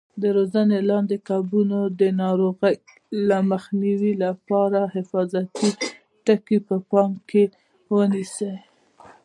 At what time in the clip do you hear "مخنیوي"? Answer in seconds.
3.51-4.13